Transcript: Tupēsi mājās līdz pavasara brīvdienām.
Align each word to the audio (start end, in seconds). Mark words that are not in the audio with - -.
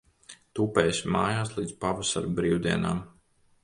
Tupēsi 0.59 1.13
mājās 1.17 1.53
līdz 1.59 1.77
pavasara 1.87 2.35
brīvdienām. 2.43 3.09